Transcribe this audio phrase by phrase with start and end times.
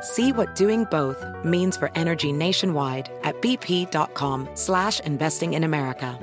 [0.00, 6.18] See what doing both means for energy nationwide at bp.com slash investing in America.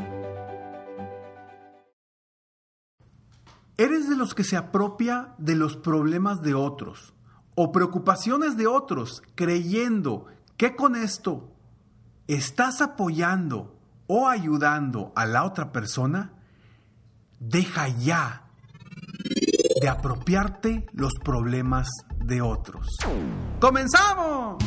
[3.78, 7.14] ¿Eres de los que se apropia de los problemas de otros
[7.56, 11.52] o preocupaciones de otros creyendo que con esto
[12.28, 16.32] estás apoyando o ayudando a la otra persona?
[17.42, 18.44] Deja ya
[19.82, 21.90] de apropiarte los problemas
[22.26, 22.88] de otros.
[23.60, 24.64] ¡Comenzamos!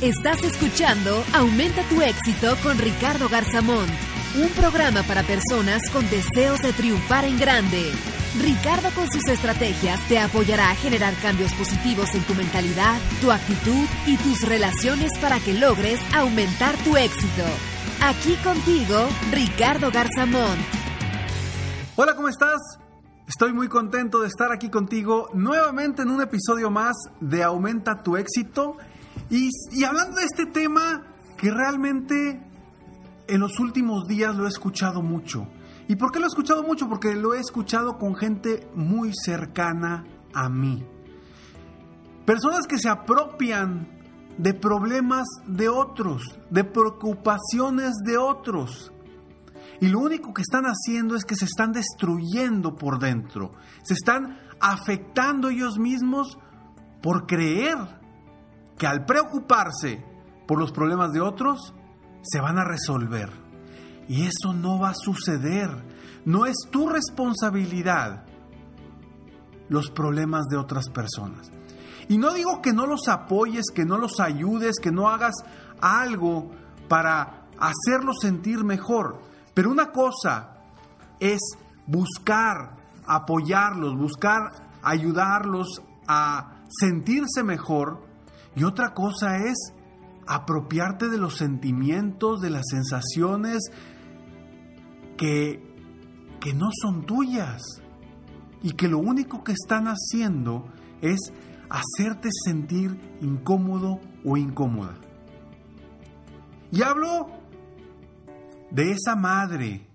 [0.00, 3.86] Estás escuchando Aumenta tu éxito con Ricardo Garzamón,
[4.42, 7.92] un programa para personas con deseos de triunfar en grande.
[8.40, 13.86] Ricardo con sus estrategias te apoyará a generar cambios positivos en tu mentalidad, tu actitud
[14.06, 17.44] y tus relaciones para que logres aumentar tu éxito.
[18.02, 20.56] Aquí contigo, Ricardo Garzamón.
[21.96, 22.78] Hola, ¿cómo estás?
[23.30, 28.16] Estoy muy contento de estar aquí contigo nuevamente en un episodio más de Aumenta tu
[28.16, 28.76] éxito.
[29.30, 31.04] Y, y, hablando de este tema
[31.36, 32.44] que realmente
[33.28, 35.46] en los últimos días lo he escuchado mucho.
[35.86, 36.88] ¿Y por qué lo he escuchado mucho?
[36.88, 40.84] Porque lo he escuchado con gente muy cercana a mí.
[42.26, 43.86] Personas que se apropian
[44.38, 48.90] de problemas de otros, de preocupaciones de otros.
[49.80, 53.52] Y lo único que están haciendo es que se están destruyendo por dentro.
[53.82, 56.38] Se están afectando ellos mismos
[57.02, 57.76] por creer
[58.76, 60.04] que al preocuparse
[60.50, 61.72] por los problemas de otros,
[62.22, 63.30] se van a resolver.
[64.08, 65.70] Y eso no va a suceder.
[66.24, 68.24] No es tu responsabilidad
[69.68, 71.52] los problemas de otras personas.
[72.08, 75.34] Y no digo que no los apoyes, que no los ayudes, que no hagas
[75.80, 76.50] algo
[76.88, 79.22] para hacerlos sentir mejor.
[79.54, 80.56] Pero una cosa
[81.18, 81.40] es
[81.86, 84.52] buscar apoyarlos, buscar
[84.82, 88.06] ayudarlos a sentirse mejor.
[88.54, 89.72] Y otra cosa es
[90.26, 93.58] apropiarte de los sentimientos, de las sensaciones
[95.16, 95.60] que,
[96.40, 97.62] que no son tuyas
[98.62, 100.66] y que lo único que están haciendo
[101.00, 101.18] es
[101.68, 104.94] hacerte sentir incómodo o incómoda.
[106.72, 107.39] Y hablo
[108.70, 109.86] de esa madre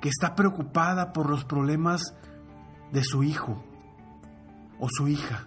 [0.00, 2.14] que está preocupada por los problemas
[2.92, 3.62] de su hijo
[4.78, 5.46] o su hija,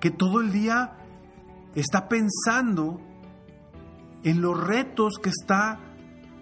[0.00, 0.92] que todo el día
[1.74, 3.00] está pensando
[4.24, 5.78] en los retos que está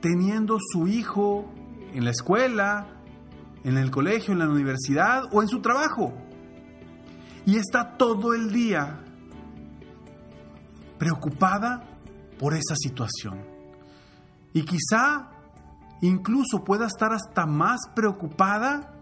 [0.01, 1.51] teniendo su hijo
[1.93, 2.87] en la escuela,
[3.63, 6.15] en el colegio, en la universidad o en su trabajo.
[7.47, 9.01] Y está todo el día
[10.99, 11.85] preocupada
[12.39, 13.54] por esa situación.
[14.55, 15.31] Y quizá
[16.01, 18.95] incluso pueda estar hasta más preocupada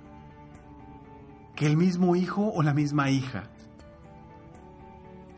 [1.54, 3.44] que el mismo hijo o la misma hija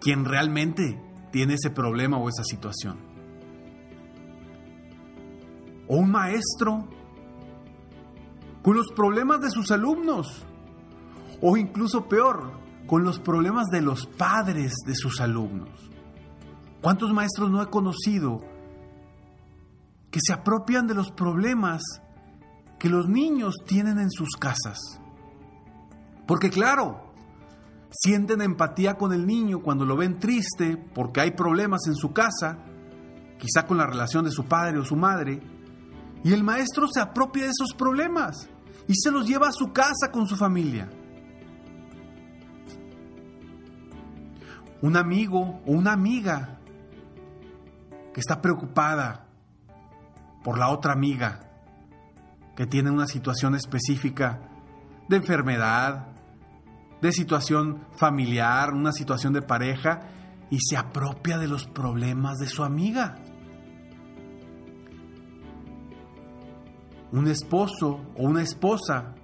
[0.04, 1.00] quien realmente
[1.32, 2.98] tiene ese problema o esa situación.
[5.88, 6.86] O un maestro
[8.62, 10.44] con los problemas de sus alumnos.
[11.40, 12.52] O incluso peor,
[12.86, 15.70] con los problemas de los padres de sus alumnos.
[16.82, 18.42] ¿Cuántos maestros no he conocido
[20.14, 21.82] que se apropian de los problemas
[22.78, 24.78] que los niños tienen en sus casas?
[26.24, 27.12] Porque claro,
[27.90, 32.58] sienten empatía con el niño cuando lo ven triste porque hay problemas en su casa,
[33.40, 35.42] quizá con la relación de su padre o su madre,
[36.22, 38.48] y el maestro se apropia de esos problemas
[38.86, 40.88] y se los lleva a su casa con su familia.
[44.80, 46.60] Un amigo o una amiga
[48.12, 49.23] que está preocupada
[50.44, 51.40] por la otra amiga
[52.54, 54.40] que tiene una situación específica
[55.08, 56.06] de enfermedad,
[57.02, 60.02] de situación familiar, una situación de pareja,
[60.50, 63.16] y se apropia de los problemas de su amiga.
[67.14, 69.14] un esposo o una esposa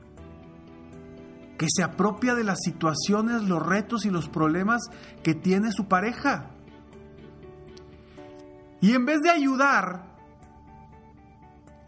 [1.58, 4.81] que se apropia de las situaciones, los retos y los problemas
[5.25, 6.50] que tiene su pareja.
[8.81, 10.09] Y en vez de ayudar,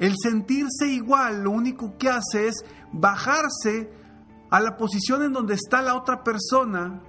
[0.02, 3.88] el sentirse igual lo único que hace es bajarse
[4.50, 7.00] a la posición en donde está la otra persona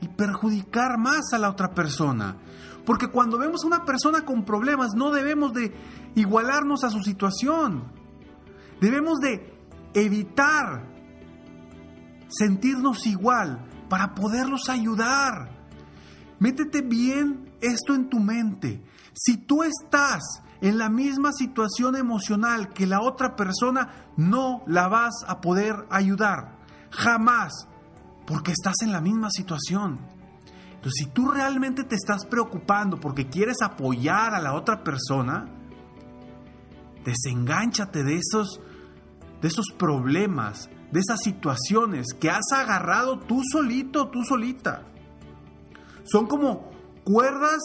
[0.00, 2.36] y perjudicar más a la otra persona.
[2.84, 5.72] Porque cuando vemos a una persona con problemas no debemos de
[6.16, 7.84] igualarnos a su situación.
[8.80, 9.54] Debemos de
[9.94, 10.90] evitar
[12.28, 15.48] sentirnos igual para poderlos ayudar.
[16.40, 18.82] Métete bien esto en tu mente.
[19.14, 20.22] Si tú estás
[20.60, 26.58] en la misma situación emocional que la otra persona, no la vas a poder ayudar.
[26.90, 27.68] Jamás.
[28.26, 29.98] Porque estás en la misma situación.
[30.74, 35.46] Entonces, si tú realmente te estás preocupando porque quieres apoyar a la otra persona,
[37.04, 38.60] desengánchate de esos,
[39.40, 44.82] de esos problemas, de esas situaciones que has agarrado tú solito, tú solita.
[46.04, 46.70] Son como
[47.04, 47.60] cuerdas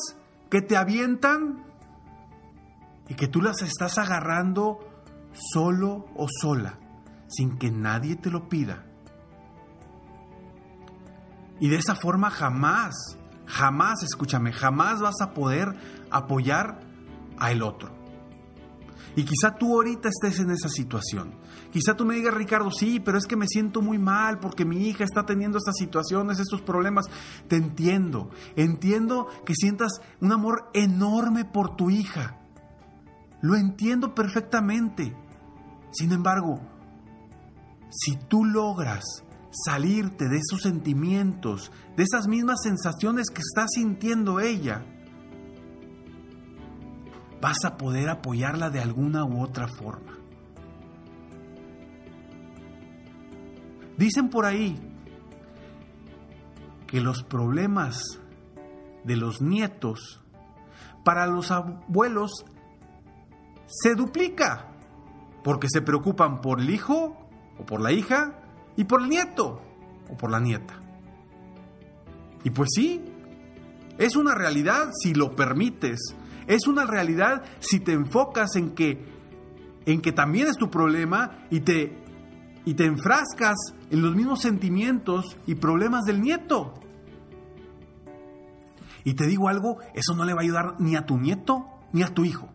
[0.50, 1.64] que te avientan
[3.08, 4.80] y que tú las estás agarrando
[5.34, 6.80] solo o sola,
[7.28, 8.86] sin que nadie te lo pida.
[11.60, 12.96] Y de esa forma jamás,
[13.46, 15.76] jamás, escúchame, jamás vas a poder
[16.10, 16.80] apoyar
[17.38, 17.99] al otro.
[19.16, 21.36] Y quizá tú ahorita estés en esa situación.
[21.72, 24.88] Quizá tú me digas, Ricardo, sí, pero es que me siento muy mal porque mi
[24.88, 27.06] hija está teniendo estas situaciones, estos problemas.
[27.48, 28.30] Te entiendo.
[28.56, 32.40] Entiendo que sientas un amor enorme por tu hija.
[33.42, 35.16] Lo entiendo perfectamente.
[35.92, 36.60] Sin embargo,
[37.90, 39.04] si tú logras
[39.52, 44.86] salirte de esos sentimientos, de esas mismas sensaciones que está sintiendo ella,
[47.42, 50.18] vas a poder apoyarla de alguna u otra forma.
[53.98, 54.80] Dicen por ahí
[56.88, 58.02] que los problemas
[59.04, 60.22] de los nietos
[61.04, 62.46] para los abuelos
[63.68, 64.68] se duplica,
[65.44, 67.18] porque se preocupan por el hijo
[67.58, 68.42] o por la hija
[68.76, 69.62] y por el nieto
[70.10, 70.76] o por la nieta.
[72.44, 73.04] Y pues sí,
[73.98, 76.16] es una realidad si lo permites,
[76.50, 79.18] es una realidad si te enfocas en que
[79.86, 81.98] en que también es tu problema y te
[82.66, 83.56] y te enfrascas
[83.90, 86.74] en los mismos sentimientos y problemas del nieto.
[89.06, 92.04] Y te digo algo, eso no le va a ayudar ni a tu nieto ni
[92.04, 92.50] a tu hijo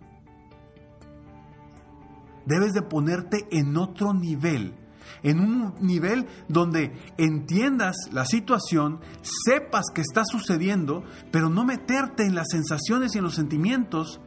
[2.47, 4.75] debes de ponerte en otro nivel,
[5.23, 12.35] en un nivel donde entiendas la situación, sepas que está sucediendo, pero no meterte en
[12.35, 14.21] las sensaciones y en los sentimientos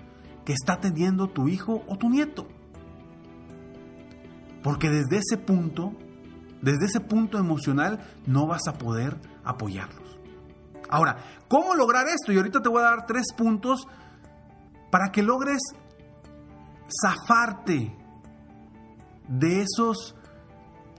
[0.45, 2.47] que está teniendo tu hijo o tu nieto.
[4.63, 5.93] Porque desde ese punto,
[6.61, 10.17] desde ese punto emocional, no vas a poder apoyarlos.
[10.89, 12.31] Ahora, ¿cómo lograr esto?
[12.31, 13.87] Y ahorita te voy a dar tres puntos
[14.89, 15.59] para que logres
[17.01, 17.95] zafarte
[19.27, 20.15] de esos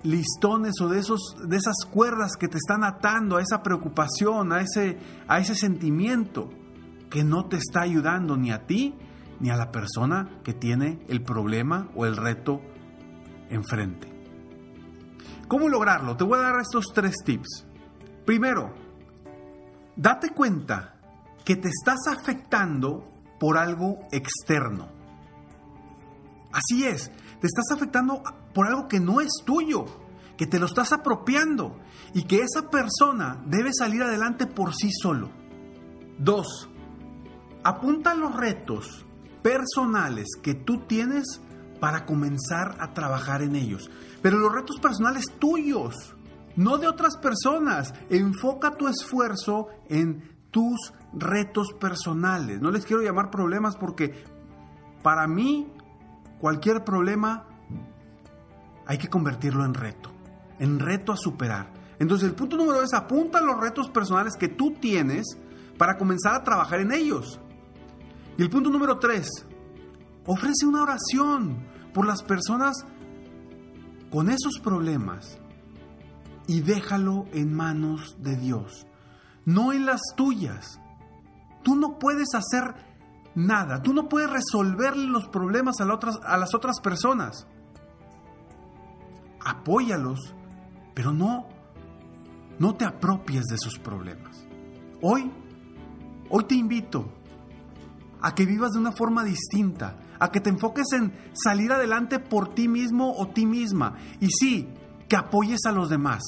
[0.03, 4.61] listones o de, esos, de esas cuerdas que te están atando a esa preocupación, a
[4.61, 6.51] ese, a ese sentimiento
[7.11, 8.95] que no te está ayudando ni a ti
[9.41, 12.61] ni a la persona que tiene el problema o el reto
[13.51, 14.13] enfrente.
[15.47, 16.17] ¿Cómo lograrlo?
[16.17, 17.67] Te voy a dar estos tres tips.
[18.27, 18.75] Primero,
[19.97, 20.97] date cuenta
[21.45, 23.09] que te estás afectando
[23.41, 24.89] por algo externo.
[26.53, 28.23] Así es, te estás afectando
[28.59, 29.85] por algo que no es tuyo,
[30.37, 31.79] que te lo estás apropiando
[32.13, 35.31] y que esa persona debe salir adelante por sí solo.
[36.19, 36.69] Dos,
[37.63, 39.07] apunta los retos
[39.45, 41.41] personales que tú tienes
[41.79, 43.93] para comenzar a trabajar en ellos.
[44.23, 46.17] Pero los retos personales tuyos,
[46.57, 47.95] no de otras personas.
[48.11, 52.61] Enfoca tu esfuerzo en tus retos personales.
[52.61, 54.25] No les quiero llamar problemas porque
[55.05, 55.73] para mí
[56.41, 57.45] cualquier problema
[58.89, 60.11] hay que convertirlo en reto,
[60.59, 61.71] en reto a superar.
[61.99, 65.39] Entonces el punto número es apunta los retos personales que tú tienes
[65.77, 67.39] para comenzar a trabajar en ellos.
[68.39, 69.29] Y el punto número tres,
[70.27, 71.59] ofrece una oración
[71.93, 72.87] por las personas
[74.11, 75.39] con esos problemas
[76.47, 78.87] y déjalo en manos de Dios,
[79.45, 80.81] no en las tuyas.
[81.63, 82.75] Tú no puedes hacer
[83.35, 83.83] nada.
[83.83, 87.47] Tú no puedes resolverle los problemas a, a las otras personas.
[89.49, 90.35] Apóyalos,
[90.95, 91.47] pero no,
[92.59, 94.47] no te apropies de sus problemas.
[95.01, 95.31] Hoy,
[96.29, 97.09] hoy te invito
[98.21, 102.53] a que vivas de una forma distinta, a que te enfoques en salir adelante por
[102.53, 103.97] ti mismo o ti misma.
[104.21, 104.69] Y sí,
[105.09, 106.23] que apoyes a los demás.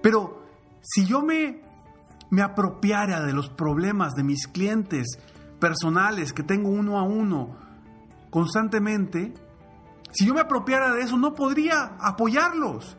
[0.00, 0.44] Pero
[0.80, 1.62] si yo me,
[2.30, 5.18] me apropiara de los problemas de mis clientes
[5.58, 7.56] personales que tengo uno a uno
[8.30, 9.34] constantemente,
[10.12, 12.96] si yo me apropiara de eso, no podría apoyarlos.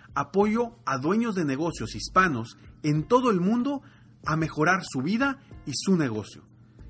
[0.13, 3.81] apoyo a dueños de negocios hispanos en todo el mundo
[4.25, 6.43] a mejorar su vida y su negocio.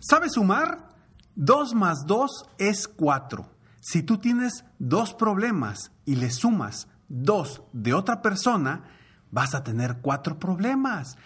[0.00, 0.88] ¿Sabes sumar?
[1.36, 3.48] 2 más 2 es 4.
[3.80, 8.84] Si tú tienes dos problemas y le sumas dos de otra persona,
[9.30, 11.16] vas a tener cuatro problemas.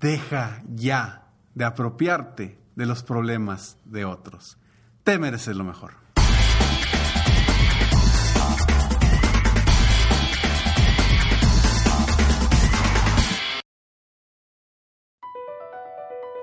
[0.00, 4.58] Deja ya de apropiarte de los problemas de otros.
[5.04, 6.02] Te mereces lo mejor.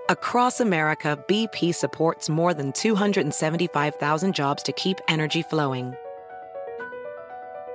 [0.09, 5.93] Across America, BP supports more than 275,000 jobs to keep energy flowing.